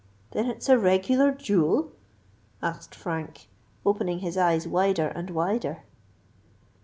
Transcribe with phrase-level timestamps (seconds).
[0.31, 1.91] "Then it's a regular duel?"
[2.59, 3.47] said Frank,
[3.85, 5.83] opening his eyes wider and wider.